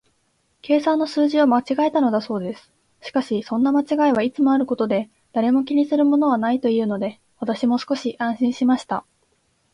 [0.63, 2.71] 計算の数字を間違えたのだそうです。
[3.03, 9.05] しかし、そんな間違いはいつもあることで、誰も気にするものはないというので、私も少し安心しました。